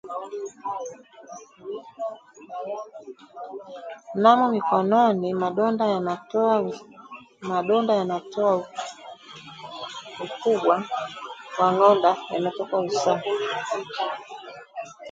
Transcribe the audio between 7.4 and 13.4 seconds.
madonda yanayotoa ukuba wa ng'onda yanatoka usaha